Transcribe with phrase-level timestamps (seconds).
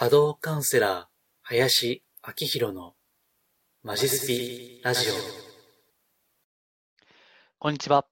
[0.00, 1.04] 波動カウンセラー、
[1.42, 2.94] 林明宏の
[3.82, 5.12] マジスピラジオ。
[7.58, 8.06] こんにちは。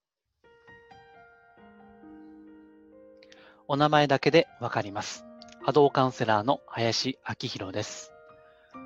[3.69, 5.25] お名前だけでわかります。
[5.63, 8.13] 波動カウンセラーの林明宏です。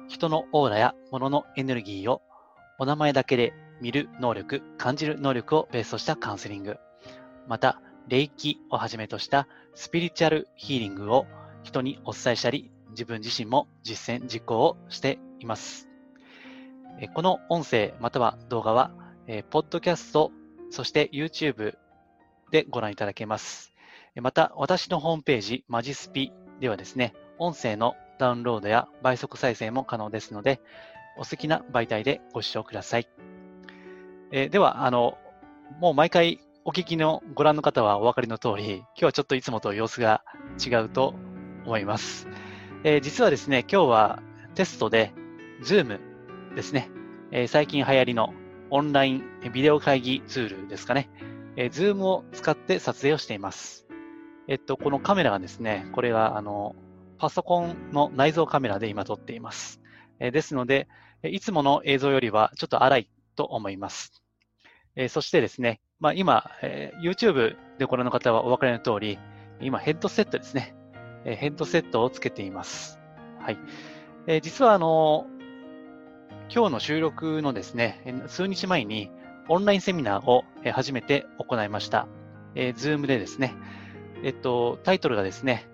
[0.07, 2.23] 人のオーラや物のエネルギーを
[2.79, 6.77] お名前だけで見る能力、感じる能力をベースとしたカウンセリング。
[7.49, 11.27] また、霊気をはじめとしたスピリチュアルヒーリングを
[11.65, 15.89] 人にお伝えしたり、自分自身も実践、実行をしています。
[17.01, 18.93] えこの音声または動画は、
[19.27, 20.31] えーポッドキャスト、
[20.71, 21.75] そして YouTube
[22.51, 23.73] でご覧いただけます。
[24.21, 30.61] また、私のホームページ、マジスピではですね、音声のダウンロードや倍速再生も可能ですので、
[31.17, 33.09] お好きな媒体でご視聴ください。
[34.31, 35.19] えーでは、あの、
[35.81, 40.23] もう毎回お聞きのご覧の方はお分かりの通り、今日はちょっといつもと様子が
[40.65, 41.15] 違うと
[41.65, 42.29] 思います。
[42.85, 44.23] えー実はですね、今日は
[44.57, 45.13] テストで
[45.63, 46.01] Zoom
[46.57, 46.91] ですね、
[47.31, 48.35] えー最近流行りの
[48.71, 51.09] オンラインビデオ会議ツールですかね、
[51.57, 53.87] えー Zoom を使って撮影をしています。
[54.49, 56.75] えっと、このカメラがですね、これはあの、
[57.19, 59.81] パソコンの内蔵カメラで今撮っています。
[60.19, 60.89] えーですので、
[61.23, 64.25] いつもの映像よりはちょっと荒いと思います。
[64.97, 69.21] えーそしてですね、まあ今、えー YouTube でご覧の方はお分かりの通り、
[69.61, 70.75] 今ヘッドセットですね。
[71.25, 72.99] えヘッドセットをつけています。
[73.41, 73.59] はい。
[74.27, 75.27] え実はあの、
[76.55, 79.11] 今日の収録のですね、数日前に
[79.49, 82.07] オンラインセミナーを初めて行いました。
[82.55, 83.55] えー、Zoom でですね、
[84.23, 85.67] えっと、タイトルがですね、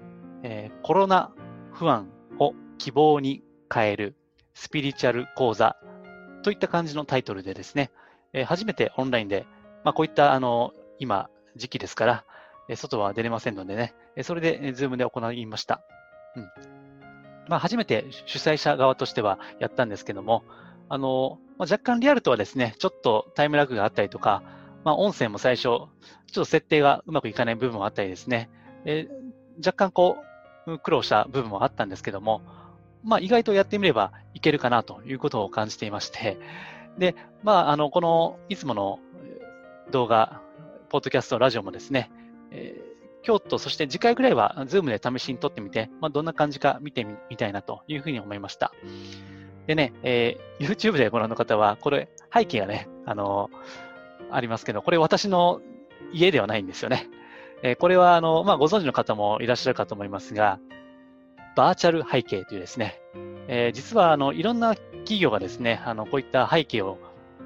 [0.42, 1.32] えーコロナ
[1.72, 4.16] 不安を希望に変える
[4.54, 5.76] スピリチュアル講座
[6.42, 7.90] といった感じのタイトルでですね、
[8.32, 9.46] えー初めてオンラインで、
[9.84, 12.24] まあ、こういったあの、今、時期ですから、
[12.76, 15.82] 外は出れませんのでね、それで、え、Zoom で行いました。
[16.36, 16.50] うん。
[17.48, 20.44] まあ、初めて主催者側としてはやったんですけども、
[20.88, 24.42] あの、まあ、若干リアルとはですね、ちょっとタイムラグがあったりとか、
[24.84, 28.50] まあ、音声も最初、ちょっと設定がうまくいかない部分もあったりですね、
[28.84, 29.08] え
[29.58, 30.18] 若干こ
[30.66, 32.42] う、苦労した部分もあったんですけども、
[33.02, 36.38] まあ、意外とやってみればいけるかなということを感じていまして、
[36.98, 38.98] で、まあ、あの、この、いつもの
[39.90, 40.42] 動画、
[40.90, 42.10] ポッドキャスト、ラジオもですね、
[42.50, 48.72] えー今日と、そして次回ぐらいは、ズームで試しに撮ってみて、まあ、どんな感じか見てみたいなというふうに思いました。
[49.66, 53.50] でね、えー YouTube でご覧の方は、これ、背景がね、あの
[54.30, 55.60] ありますけど、これ私の
[56.12, 57.08] 家ではないんですよね。
[57.62, 60.58] えーこれは、あの、まあ、ご存知の方もいらっしゃるかと思いますが、
[61.54, 62.98] バーチャル背景というですね、
[63.48, 66.96] えー実は、あの、いろんな企業がですね、あの、こういった背景を、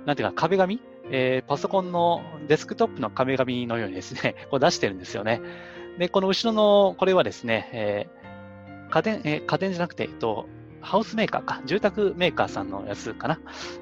[0.06, 0.80] なんていうか、壁紙
[1.12, 5.40] えーパソコンのデスクトップの壁紙のようにですね、 こう出してるんですよね。
[5.98, 8.22] で、この後ろの、これはですね、えー
[8.90, 10.48] 家電、えー家電じゃなくて、えっと、
[10.80, 13.40] ハウスメーカーか、住宅メーカーさんのやつかな。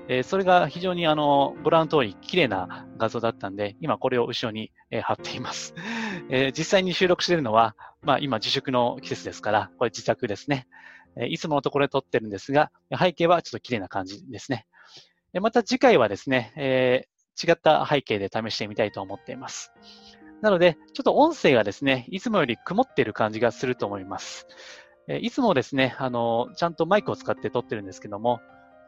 [0.09, 5.75] えーそれが非常にあの、ご覧の通り綺麗な画像だったんで、今これを後ろに、えー貼っています。
[6.31, 10.67] えー実際に収録しているのは、まあ今自粛の季節ですから、これ自宅ですね。
[11.17, 14.67] えいつものところで撮ってるんですが、背景はちょっと綺麗な感じですね。
[15.41, 17.10] また次回はですね、えー
[17.43, 19.73] 違った背景で試してみたいと思っています。
[20.43, 24.47] なので、ちょっと音声がですね、いつもより曇っている感じがすると思います。
[25.09, 28.41] えいつもですね、あの、ちゃんとマイクを使って撮ってるんですけども、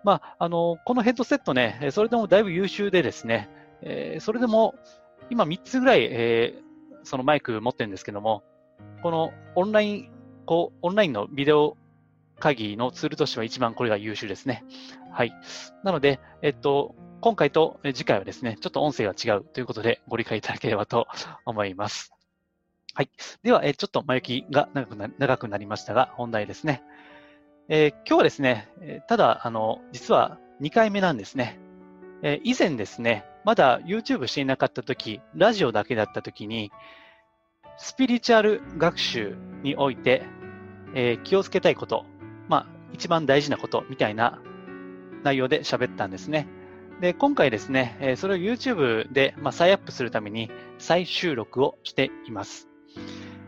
[0.05, 3.51] まあ、あの、このヘッドセットね、それでもだいぶ優秀でですね、
[3.83, 4.75] えそれでも、
[5.31, 6.55] 今3つぐらい、え
[7.05, 8.43] そのマイク持ってるんですけども、
[9.03, 10.11] このオンライン、
[10.47, 11.77] こう、オンラインのビデオ
[12.39, 14.65] 会議のツールとしては一番これが優秀ですね。
[15.13, 15.33] はい。
[15.84, 21.06] なので、えっと、今回と次回はですね、ちょっと音声が違うということでご理解いただければと
[21.47, 22.12] 思います。
[22.94, 23.10] はい。
[23.44, 26.83] では、えちょっと前置きが長くな長くなりましたが、本題ですね。
[27.69, 28.69] えー今日はですね、
[29.06, 31.60] ただ、あの、実は2回目なんですね。
[32.22, 36.72] えー以前ですね、まだ YouTube していなかった時、ラジオだけだった時に、
[37.77, 40.25] スピリチュアル学習において、
[40.97, 42.04] えー気をつけたいこと、
[42.49, 44.42] まあ、一番大事なことみたいな
[45.22, 46.48] 内容で喋ったんですね。
[47.03, 52.69] で、今回ですね、それを YouTube で、まあ、再アップするために再収録をしています。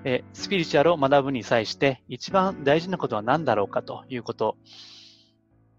[0.03, 4.57] えスピリチュアルを学ぶに際して一番大事なことは何だろうかということ。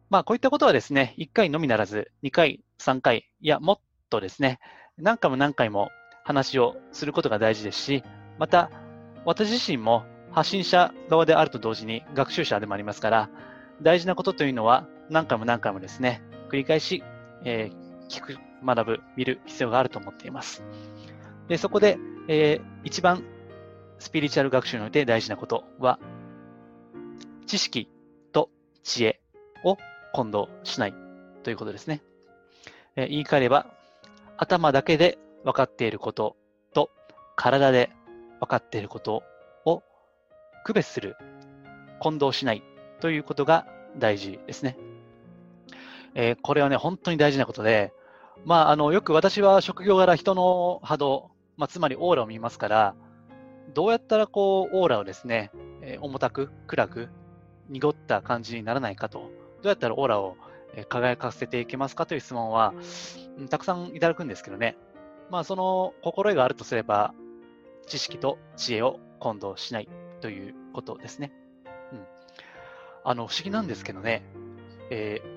[0.09, 3.79] まあ、こういったことはですね、1回のみならず、2回、3回、いや、もっ
[4.09, 4.59] とですね、
[4.97, 5.89] 何回も何回も
[6.23, 8.03] 話をすることが大事ですし、
[8.39, 8.71] また、
[9.25, 13.29] 私自身も発信者側であると同時に学習者でもありますから、
[13.81, 17.03] 大事なことというのは何回も何回もですね、繰り返し、
[17.45, 20.63] えー聞く、学ぶ、見る必要があると思っています。
[21.47, 21.97] で、そこで、
[22.27, 23.23] えー一番
[23.97, 25.99] スピリチュアル学習において大事なことは、
[27.47, 27.89] 知識
[28.31, 28.49] と
[28.83, 29.21] 知恵
[29.63, 29.77] を
[30.13, 30.93] 混同しない
[31.43, 32.01] ということですね。
[32.95, 33.67] え言い換えれば、
[34.37, 36.35] 頭だけで分かっていること
[36.73, 36.89] と
[37.35, 37.89] 体で
[38.39, 39.23] 分かっていること
[39.65, 39.83] を
[40.63, 41.15] 区別する、
[41.99, 42.63] 混同しない
[42.99, 43.65] ということが
[43.97, 44.77] 大事ですね。
[46.15, 47.93] えー、これはね、本当に大事なことで、
[48.45, 52.95] まあ、あの、よく私は職業柄人の波動、まあ、つまりオーラを見ますから、
[53.73, 55.51] どうやったらこう、オーラをですね、
[55.81, 57.09] えー、重たく、暗く、
[57.69, 59.27] 濁った感じにならないかと、ど
[59.65, 60.37] うやったらオーラを
[60.89, 62.73] 輝かせていけますかという質問は、
[63.49, 64.77] たくさんいただくんですけどね。
[65.29, 67.13] まあ、その心得があるとすれば、
[67.87, 69.89] 知識と知恵を混同しない
[70.21, 71.31] ということですね。
[71.91, 72.05] うん。
[73.03, 74.23] あの、不思議なんですけどね、
[74.91, 75.34] えー、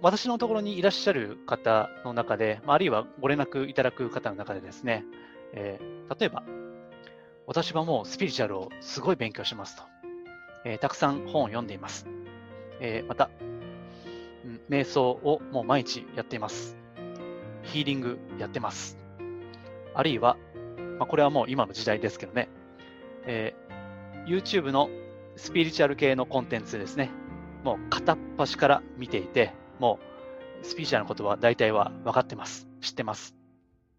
[0.00, 5.04] 私のところにいらっしゃる方の中で、まあるいはご連絡いただく方の中でですね、
[5.52, 6.42] えー、例えば、
[7.46, 9.84] 私はもうスピリチュアルをすごい勉強しますと。
[10.64, 12.06] えー、たくさん本を読んでいます。
[12.80, 13.30] えー、また、
[14.44, 16.76] うん、瞑想をもう毎日やっています。
[17.62, 18.98] ヒーリングやってます。
[19.94, 20.36] あるいは、
[20.98, 22.48] まあ、これはもう今の時代ですけどね、
[23.26, 24.88] えー、YouTube の
[25.36, 27.10] スピリチュアル系のコンテンツですね。
[27.62, 29.98] もう片っ端から見ていて、も
[30.62, 32.68] うスピリチュアルのことは大体は分かってます。
[32.80, 33.34] 知ってます。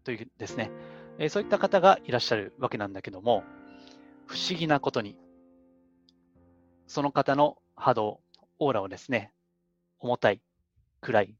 [0.04, 0.70] というですね、
[1.18, 3.44] え、そういった方がいらっしゃるわけなんだけども、
[4.26, 5.16] 不思議なことに、
[6.86, 8.20] その方の波動、
[8.58, 9.32] オーラをですね、
[9.98, 10.40] 重たい、
[11.00, 11.34] 暗い、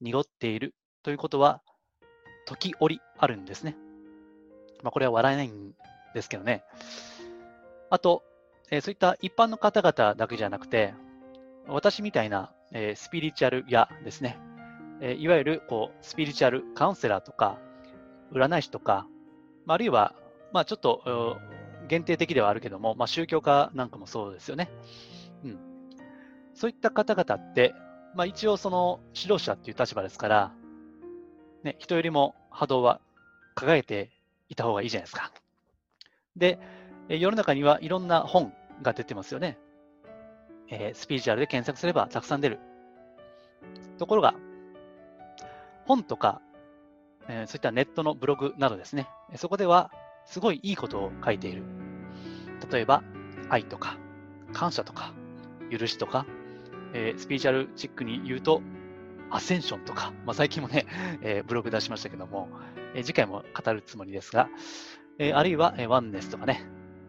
[0.00, 1.62] 濁っているということは、
[2.46, 3.76] 時折あるんですね。
[4.82, 5.74] まあ、これは笑えないん
[6.14, 6.64] ですけどね。
[7.90, 8.24] あと、
[8.70, 10.94] え、そういった一般の方々だけじゃなくて、
[11.70, 14.38] 私みたいな、えー、スピリチュアルやですね、
[15.00, 17.58] えー、いわゆるこうスピリチュアルカウンセラーとか、
[18.32, 19.06] 占い師とか、
[19.66, 20.14] あるいは、
[20.52, 21.38] まあ、ちょっと
[21.88, 24.70] 限定的ではあるけども、まあ、宗教家なんかもそうですよね。
[25.44, 25.58] うん、
[26.54, 27.74] そういった方々って、
[28.14, 30.52] まあ、一応その指導者っていう立場ですから、
[31.62, 33.00] ね、人よりも波動は
[33.54, 34.10] 輝いて
[34.48, 35.32] いた方がいいじゃないですか。
[36.36, 36.58] で、
[37.08, 38.52] 世の中にはいろんな本
[38.82, 39.58] が出てますよね。
[40.70, 42.58] えー、スピリチュアルで検索すればたくさん出る。
[43.98, 44.34] ところが、
[45.86, 46.40] 本とか、
[47.28, 49.90] えー、そういったネットのブログなどですね、そこでは
[50.24, 51.62] すごいいいことを書いている。
[52.70, 53.02] 例えば、
[53.48, 53.98] 愛とか、
[54.52, 55.12] 感謝とか、
[55.70, 56.26] 許しとか、
[56.92, 58.62] えー、スピリチュアルチックに言うと、
[59.30, 60.86] アセンションとか、まあ、最近もね、
[61.22, 62.48] えー、ブログ出しましたけども、
[62.94, 64.48] えー、次回も語るつもりですが、
[65.18, 66.64] えー、あるいは、えー、ワンネスとかね、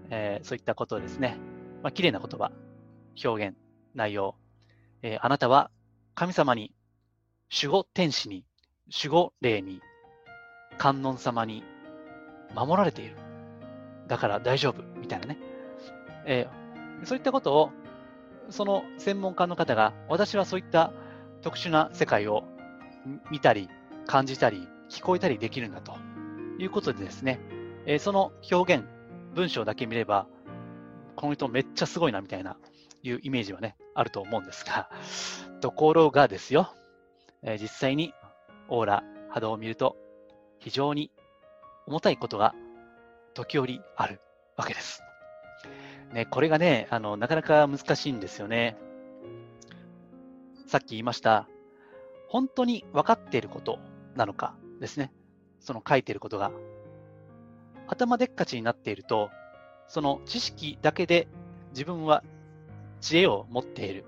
[0.09, 1.37] えー、そういったことをですね、
[1.81, 2.51] まあ、綺麗な言葉、
[3.23, 3.57] 表現、
[3.93, 4.35] 内容、
[5.01, 5.71] えー、あなたは
[6.15, 6.71] 神様に、
[7.51, 8.45] 守護天使に、
[8.91, 9.81] 守護霊に、
[10.77, 11.63] 観音様に
[12.55, 13.15] 守られている。
[14.07, 15.37] だから大丈夫、みたいなね。
[16.25, 17.71] えー、そういったことを、
[18.49, 20.91] その専門家の方が、私はそういった
[21.41, 22.43] 特殊な世界を
[23.31, 23.69] 見たり、
[24.05, 25.95] 感じたり、聞こえたりできるんだと
[26.59, 27.39] いうことでですね、
[27.85, 28.85] えー、その表現、
[29.33, 30.27] 文章だけ見れば、
[31.15, 32.57] この人めっちゃすごいなみたいな
[33.03, 34.89] いうイメージはね、あると思うんですが、
[35.61, 36.73] ところがですよ、
[37.43, 38.13] えー、実際に
[38.69, 39.97] オーラ、波動を見ると、
[40.59, 41.11] 非常に
[41.87, 42.53] 重たいことが
[43.33, 44.21] 時折ある
[44.55, 45.03] わけです。
[46.13, 48.77] ね、これがね、あの、なかなか難しいんですよね。
[50.67, 51.47] さっき言いました、
[52.27, 53.79] 本当に分かっていること
[54.15, 55.11] なのかですね。
[55.59, 56.51] その書いていることが。
[57.87, 59.29] 頭でっかちになっていると、
[59.87, 61.27] その知識だけで
[61.71, 62.23] 自分は
[63.01, 64.05] 知恵を持っている。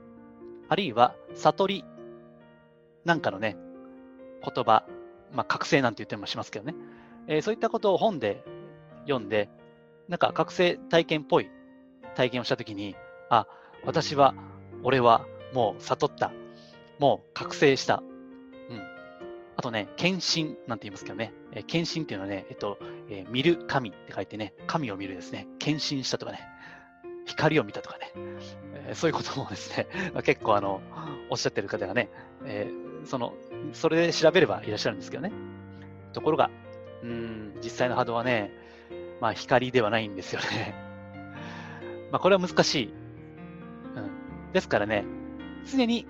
[0.69, 1.85] あるいは悟り
[3.05, 3.57] なんかのね、
[4.43, 4.85] 言葉、
[5.31, 6.75] まあ、覚醒なんて言ってもしますけどね。
[7.27, 8.43] えー、そういったことを本で
[9.05, 9.49] 読んで、
[10.07, 11.49] なんか覚醒体験っぽい
[12.15, 12.95] 体験をしたときに、
[13.29, 13.47] あ、
[13.85, 14.35] 私は、
[14.83, 16.31] 俺はもう悟った。
[16.99, 18.03] もう覚醒した。
[18.69, 18.81] うん。
[19.55, 21.33] あとね、献身なんて言いますけどね。
[21.51, 22.77] えー、献身っていうのはね、えっと、
[23.09, 25.47] えー、見る神って書いてね、神を見るですね。
[25.59, 26.39] 献身したとかね。
[27.25, 28.11] 光を見たとかね。
[28.95, 29.87] そういうこともですね、
[30.23, 30.81] 結構あの、
[31.29, 32.09] おっしゃってる方がね、
[32.45, 33.33] えー、その、
[33.73, 35.31] それで調べればいらっしゃるんですけどね。
[36.13, 36.49] ところが、
[37.01, 38.51] うん、実際の波動はね、
[39.19, 40.75] まあ光ではないんですよね。
[42.11, 42.93] まあこれは難しい。
[43.95, 44.51] うん。
[44.51, 45.05] ですからね、
[45.71, 46.05] 常に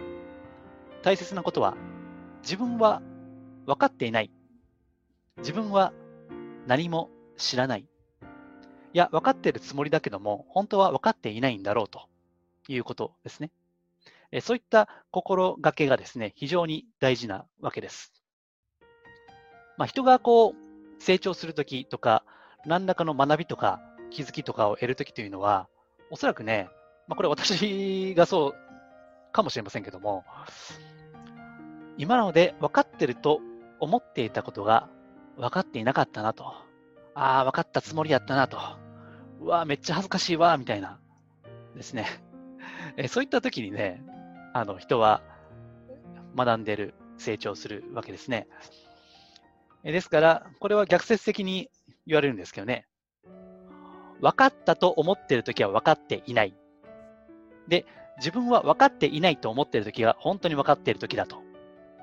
[1.04, 1.76] 大切なことは、
[2.42, 3.02] 自分は
[3.66, 4.32] 分かっていない。
[5.38, 5.94] 自分は
[6.68, 7.82] 何も知らない。
[7.82, 12.08] いや、分かってるつもりだけども、本当は分かっていないんだろうと
[12.70, 13.52] いうことですね。
[14.42, 18.14] そういった心がけがですね、非常に大事なわけです。
[19.78, 20.54] まあ、人がこう
[21.02, 22.24] 成長するときとか、
[22.66, 25.68] 何らかの学びとか気づきとかを得るときというのは、
[26.10, 26.70] おそらくね、
[27.08, 28.54] まあ、これ私がそう
[29.32, 30.24] かもしれませんけども、
[31.98, 33.40] 今ので分かってると
[33.80, 34.90] 思っていたことが
[35.38, 36.46] 分かっていなかったなと。
[37.16, 38.58] ああ、分かったつもりやったなと。
[39.42, 41.00] うわめっちゃ恥ずかしいわ、みたいな。
[41.76, 42.06] ですね。
[42.98, 44.04] えそういった時にね、
[44.54, 45.22] あの、人は
[46.36, 48.48] 学んでる、成長するわけですね。
[49.84, 51.70] えですから、これは逆説的に
[52.08, 52.88] 言われるんですけどね。
[54.22, 56.56] 分かったと思ってる時は分かっていない。
[57.68, 57.86] で、
[58.18, 61.42] 自分は分かっていないと思っている時が本当に分かっている時だと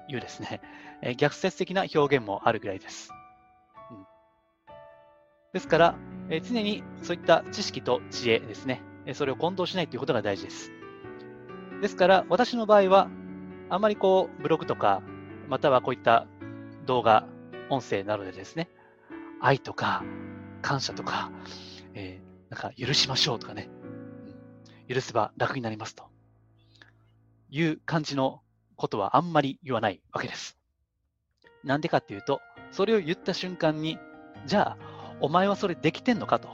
[0.08, 0.60] いうですね、
[1.02, 3.10] え逆説的な表現もあるぐらいです。
[3.90, 4.06] うん、
[5.52, 5.94] ですから、
[6.28, 8.82] え常にそういった知識と知恵ですね、
[9.14, 10.79] それを混同しないということが大事です。
[11.80, 13.08] ですから、私の場合は、
[13.68, 15.02] あまりこう、ブログとか、
[15.48, 16.26] またはこういった
[16.86, 17.26] 動画、
[17.70, 18.68] 音声などでですね、
[19.40, 20.04] 愛とか、
[20.62, 21.30] 感謝とか、
[21.94, 23.70] えー、なんか許しましょうとかね、
[24.88, 26.04] 許せば楽になりますと
[27.48, 28.42] いう感じの
[28.76, 30.58] ことはあんまり言わないわけです。
[31.64, 32.40] なんでかっていうと、
[32.72, 33.98] それを言った瞬間に、
[34.46, 36.48] じゃあ、お前はそれできてんのかと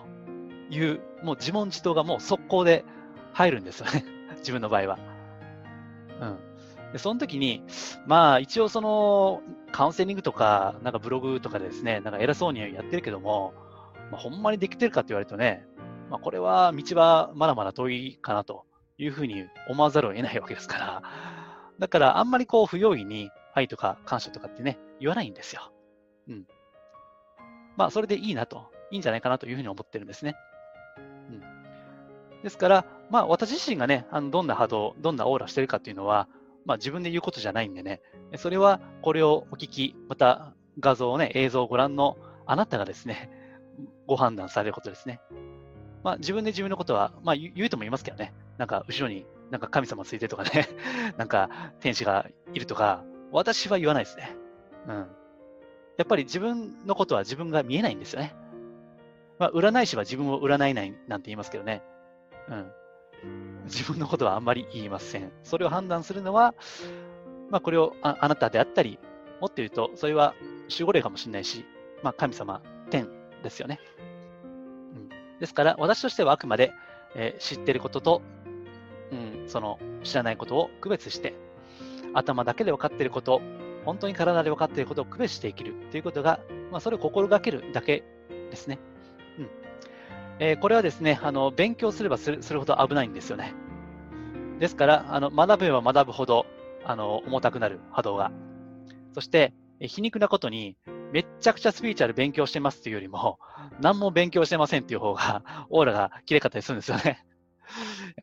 [0.70, 2.84] いう、もう自問自答がもう速攻で
[3.32, 4.04] 入るんですよね。
[4.38, 5.15] 自分の場合は。
[6.20, 6.92] うん。
[6.92, 7.62] で、その時に、
[8.06, 9.42] まあ一応その
[9.72, 13.54] カウンセリングとか、なんかブログとかですね、なんか偉そうにやってるけども、
[14.10, 15.66] まあ、ほんまにできてるかって言われるとね、
[16.10, 18.64] まあ、これは道はまだまだ遠いかなと
[18.98, 21.02] いうふうに思わざるを得ないわけですから、
[21.78, 25.72] だからあんまりこう不用意に愛とか感謝とかってね、言わないんですよ。
[26.28, 26.46] うん。
[27.76, 30.36] まあそれでいいなと、いいんじゃないかなというふうに思ってるんですね。
[31.30, 31.55] うん。
[32.46, 36.28] ですから、まあ私自身がね、あのどんな波動、どんなオーラしてるかっていうのは、
[36.64, 38.00] まあ自分で言うことじゃないんでね、
[38.36, 43.32] それはこれをお聞き、また画像をね、映像をご覧のあなたがですね、
[44.06, 45.20] ご判断されることですね。
[46.04, 50.68] まあ自分で自分のことは、まあ言うとも言いますけどね、なんか後ろになんか神様ついてとかね、
[51.18, 51.50] なんか
[51.80, 54.36] 天使がいるとか、私は言わないですね。
[54.86, 54.94] うん。
[55.96, 58.36] やっぱり自分のことは自分が見えないんですよね。
[59.40, 61.82] まあ、占い師は自分を占えないなんて言いますけどね。
[62.48, 62.72] うん。
[63.64, 65.32] 自分のことはあんまり言いません。
[65.42, 66.54] それを判断するのは、
[67.50, 68.98] まあ、これをあなたであったり、
[69.40, 70.34] もっと言うと、それは
[70.70, 71.64] 守護霊かもしれないし、
[72.02, 73.08] まあ、神様、天
[73.42, 73.80] ですよね。
[74.94, 75.08] うん、
[75.40, 76.72] ですから、私としてはあくまで、
[77.14, 78.22] えー、知ってることと
[79.12, 81.34] うんその知らないことを区別して、
[82.14, 83.40] 頭だけで分かっていること、
[83.84, 88.04] 本当に体で分かっていることを区別して生きるということが、まあ、それを心がけるだけ
[88.50, 88.78] ですね。
[90.38, 93.54] えー、これはですね、あの勉強すればするするほど危ないんですよね。
[94.58, 96.46] ですから、あの学べば学ぶほど
[96.84, 98.30] あの重たくなる波動が。
[99.14, 100.76] そして、皮肉なことに、
[101.12, 103.38] めっちゃくちゃスピーチャル勉強してますっていうよりも、
[103.80, 107.24] 何も勉強してませんっていう方が、オーラが綺麗かったりするんですよね。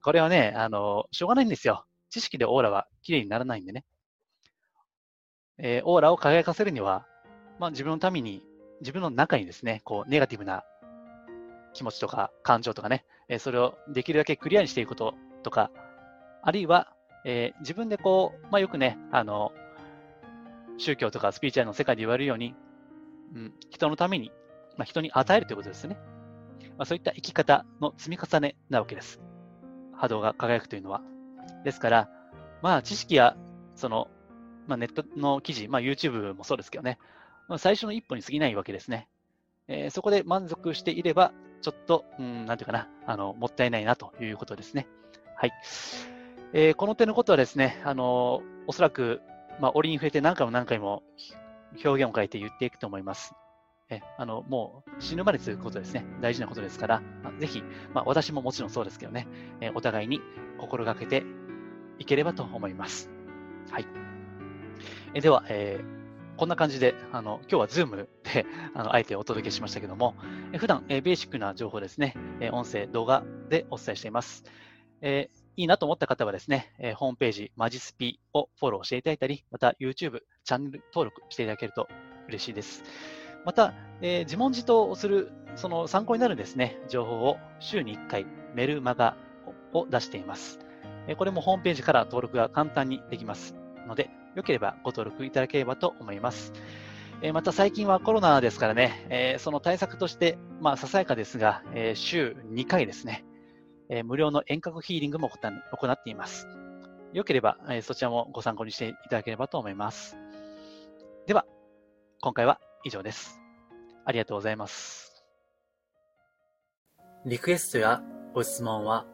[0.04, 1.86] これはね、あの、しょうがないんですよ。
[2.10, 3.86] 知識でオーラは綺麗にならないんでね。
[5.58, 7.06] えー、オーラを輝かせるには、
[7.60, 8.44] まあ、自分のために、
[8.82, 10.64] 自分の中にですね、こう、ネガティブな
[11.74, 15.72] 気持ちとか感情とかね、え、それをできるだけクリアにしていくこととか、
[16.42, 16.94] あるいは、
[17.26, 19.54] えー、自分でこう、まあ、よくね、あの、
[20.78, 22.56] 宗教とかスピーチャーの世界で言われるように、
[23.36, 24.32] うん、人のために、
[24.78, 25.98] まあ、人に与えるということですね。
[26.78, 29.22] まあ、そういった生き方の積み重ねなわけです。
[29.94, 31.02] 波動が輝くというのは。
[31.64, 32.10] ですから、
[32.62, 33.38] まあ、知識や、
[33.76, 34.10] その、
[34.68, 36.98] まあ、ネットの記事、まあ、YouTube もそうですけどね、
[37.48, 39.08] まあ、最初の一歩に過ぎないわけですね。
[39.68, 41.32] えー、そこで満足していれば、
[41.64, 44.88] ちょっと、うん、なんていうかな、あの、もったいないなということですね。
[45.36, 45.52] はい。
[46.52, 49.22] えー、この点のことはですね、あの、おそらく、
[49.60, 51.04] まあ、折に触れて何回も何回も
[51.84, 53.34] 表現を変えて言っていくと思います。
[53.90, 56.06] えあのもう死ぬまで続くことですね。
[56.22, 59.28] 大事なことですから、まあ、ぜひ、まあ、私ももちろんそうですけどね、
[59.62, 60.22] えお互いに
[60.58, 61.24] 心がけて
[62.00, 63.10] いければと思います。
[63.70, 63.86] はい。
[65.14, 66.03] えでは、えー、
[66.38, 70.16] こんな感じで、あの、今日は Zoom で、あの、あえてお届けしましたけども、
[70.52, 74.44] え普段、えベーシックな情報ですね、え音声、動画でお伝えしています。
[75.02, 81.88] え、いいなと思った方はですね、えホームページ、マジスピをフォローしていただいたり、また YouTube、チャンネル登録していただけると
[82.28, 82.84] 嬉しいです。
[83.46, 88.26] また、えー、自問自答をする、その参考になるですね、情報を週に1回
[88.56, 89.18] メルマガ
[89.74, 90.60] を出しています。
[91.08, 93.56] えー、これもホームページから登録が簡単にできます
[93.88, 96.54] ので、よければご登録いただければと思います。
[97.22, 103.24] えー、また最近はコロナですからね、えその対策として、まあ、ささやかですが、え週2回ですね、
[103.90, 106.48] え無料の遠隔ヒーリングも行っています。
[107.14, 110.18] よければ、えそちらもご参考にしていただければと思います。
[111.28, 111.46] では、
[112.22, 113.40] 今回は以上です。
[114.04, 115.24] ありがとうございます。
[117.26, 118.02] リクエストや
[118.34, 119.06] ご質問は、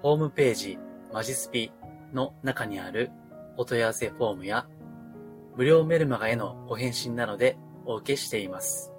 [0.00, 0.78] ホームページ
[1.12, 1.70] マジスピ
[2.14, 3.10] の中にある
[3.58, 4.66] お問い合わせフォームや
[5.56, 8.92] 無料メルマガへのご返信などでお受けしています。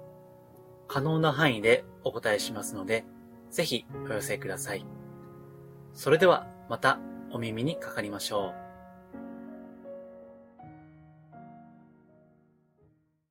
[0.86, 3.06] 可能な範囲でお答えしますので、
[3.50, 4.84] ぜひお寄せください。
[5.94, 7.00] それではまた
[7.32, 8.69] お耳にかかりましょう。